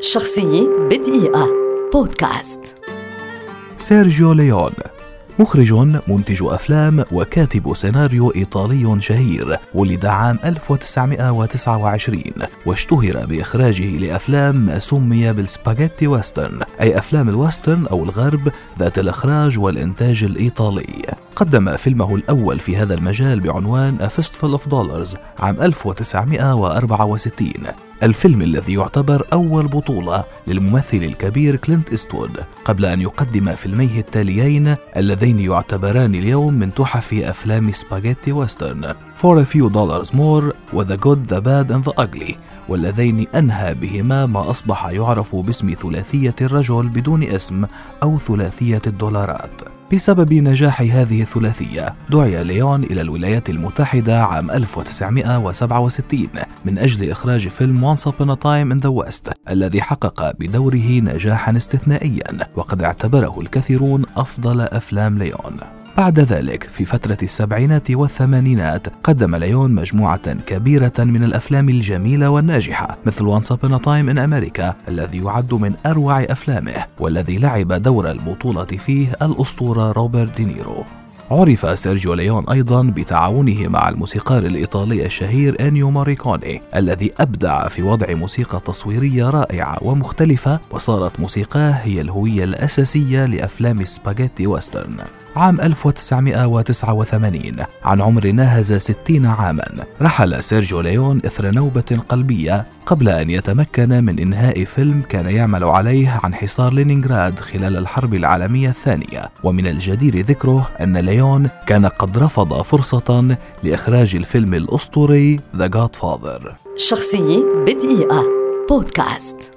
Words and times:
شخصية 0.00 0.68
بدقيقة. 0.90 1.48
بودكاست. 1.92 2.60
سيرجيو 3.78 4.32
ليون 4.32 4.72
مخرج 5.38 5.72
منتج 6.08 6.42
أفلام 6.42 7.04
وكاتب 7.12 7.74
سيناريو 7.74 8.30
إيطالي 8.30 9.00
شهير 9.00 9.58
ولد 9.74 10.06
عام 10.06 10.38
1929 10.44 12.22
واشتهر 12.66 13.26
بإخراجه 13.26 13.98
لأفلام 13.98 14.56
ما 14.56 14.78
سمي 14.78 15.32
بال 15.32 15.46
spaghetti 15.46 16.06
western 16.06 16.60
أي 16.80 16.98
أفلام 16.98 17.28
ال 17.28 17.35
western 17.35 17.86
أو 17.86 18.04
الغرب 18.04 18.52
ذات 18.78 18.98
الإخراج 18.98 19.58
والإنتاج 19.58 20.24
الإيطالي. 20.24 21.25
قدم 21.36 21.76
فيلمه 21.76 22.14
الأول 22.14 22.60
في 22.60 22.76
هذا 22.76 22.94
المجال 22.94 23.40
بعنوان 23.40 23.98
A 23.98 24.10
Fistful 24.20 24.58
of 24.58 24.70
Dollars 24.70 25.16
عام 25.38 25.62
1964 25.62 27.52
الفيلم 28.02 28.42
الذي 28.42 28.74
يعتبر 28.74 29.26
أول 29.32 29.66
بطولة 29.66 30.24
للممثل 30.46 30.96
الكبير 30.96 31.56
كلينت 31.56 31.92
إستوود 31.92 32.40
قبل 32.64 32.86
أن 32.86 33.00
يقدم 33.00 33.54
فيلميه 33.54 34.00
التاليين 34.00 34.76
اللذين 34.96 35.40
يعتبران 35.40 36.14
اليوم 36.14 36.54
من 36.54 36.74
تحف 36.74 37.14
أفلام 37.14 37.72
spaghetti 37.72 38.32
western. 38.32 38.94
For 39.22 39.38
a 39.38 39.44
Few 39.44 39.70
Dollars 39.70 40.10
More 40.10 40.54
و 40.72 40.84
The 40.84 40.96
Good, 40.96 41.34
The 41.34 41.40
Bad 41.40 41.70
and 41.70 41.84
The 41.90 41.94
Ugly 42.02 42.34
واللذين 42.68 43.26
أنهى 43.34 43.74
بهما 43.74 44.26
ما 44.26 44.50
أصبح 44.50 44.86
يعرف 44.86 45.36
باسم 45.36 45.74
ثلاثية 45.82 46.34
الرجل 46.40 46.88
بدون 46.88 47.22
اسم 47.22 47.66
أو 48.02 48.18
ثلاثية 48.18 48.82
الدولارات. 48.86 49.75
بسبب 49.92 50.32
نجاح 50.32 50.80
هذه 50.80 51.22
الثلاثية. 51.22 51.94
دعي 52.10 52.44
ليون 52.44 52.84
إلى 52.84 53.00
الولايات 53.00 53.50
المتحدة 53.50 54.24
عام 54.24 54.50
1967 54.50 56.28
من 56.64 56.78
أجل 56.78 57.10
إخراج 57.10 57.48
فيلم 57.48 57.94
Once 57.94 58.00
Upon 58.00 58.30
a 58.30 58.36
Time 58.36 58.72
in 58.72 58.80
the 58.86 59.04
West 59.04 59.32
الذي 59.48 59.82
حقق 59.82 60.36
بدوره 60.38 61.00
نجاحا 61.00 61.56
استثنائيا 61.56 62.48
وقد 62.56 62.82
اعتبره 62.82 63.40
الكثيرون 63.40 64.04
أفضل 64.16 64.60
أفلام 64.60 65.18
ليون. 65.18 65.85
بعد 65.96 66.20
ذلك 66.20 66.64
في 66.64 66.84
فترة 66.84 67.16
السبعينات 67.22 67.90
والثمانينات 67.90 68.86
قدم 69.04 69.36
ليون 69.36 69.70
مجموعة 69.70 70.32
كبيرة 70.32 70.92
من 70.98 71.24
الأفلام 71.24 71.68
الجميلة 71.68 72.30
والناجحة 72.30 72.98
مثل 73.06 73.40
Once 73.40 73.46
Upon 73.46 73.72
a 73.72 73.78
Time 73.78 74.08
in 74.08 74.18
America 74.18 74.74
الذي 74.88 75.18
يعد 75.24 75.54
من 75.54 75.74
أروع 75.86 76.22
أفلامه 76.22 76.84
والذي 77.00 77.38
لعب 77.38 77.72
دور 77.72 78.10
البطولة 78.10 78.64
فيه 78.64 79.16
الأسطورة 79.22 79.92
روبرت 79.92 80.36
دينيرو. 80.36 80.84
عرف 81.30 81.78
سيرجيو 81.78 82.14
ليون 82.14 82.48
أيضا 82.48 82.82
بتعاونه 82.82 83.68
مع 83.68 83.88
الموسيقار 83.88 84.42
الإيطالي 84.42 85.06
الشهير 85.06 85.68
إنيو 85.68 85.90
موريكوني 85.90 86.62
الذي 86.76 87.12
أبدع 87.20 87.68
في 87.68 87.82
وضع 87.82 88.14
موسيقى 88.14 88.60
تصويرية 88.60 89.30
رائعة 89.30 89.78
ومختلفة 89.82 90.60
وصارت 90.70 91.20
موسيقاه 91.20 91.70
هي 91.70 92.00
الهوية 92.00 92.44
الأساسية 92.44 93.26
لأفلام 93.26 93.84
spaghetti 93.84 94.46
western 94.46 94.96
عام 95.36 95.60
1989 95.60 97.42
عن 97.84 98.00
عمر 98.00 98.26
ناهز 98.26 98.72
60 98.72 99.26
عاما 99.26 99.84
رحل 100.02 100.44
سيرجيو 100.44 100.80
ليون 100.80 101.20
إثر 101.26 101.50
نوبة 101.50 102.00
قلبية 102.08 102.66
قبل 102.86 103.08
أن 103.08 103.30
يتمكن 103.30 104.04
من 104.04 104.18
إنهاء 104.18 104.64
فيلم 104.64 105.02
كان 105.08 105.26
يعمل 105.26 105.64
عليه 105.64 106.20
عن 106.24 106.34
حصار 106.34 106.72
لينينغراد 106.72 107.38
خلال 107.40 107.76
الحرب 107.76 108.14
العالمية 108.14 108.68
الثانية. 108.68 109.22
ومن 109.44 109.66
الجدير 109.66 110.20
ذكره 110.20 110.68
أن 110.80 110.96
ليون 111.16 111.48
كان 111.66 111.86
قد 111.86 112.18
رفض 112.18 112.62
فرصة 112.62 113.36
لإخراج 113.62 114.14
الفيلم 114.14 114.54
الأسطوري 114.54 115.40
The 115.58 115.68
Godfather. 115.68 116.52
شخصية 116.76 117.44
بدقيقة. 117.66 118.22
بودكاست. 118.68 119.55